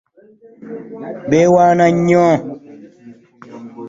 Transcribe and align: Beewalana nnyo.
Beewalana 1.29 1.85
nnyo. 1.95 2.27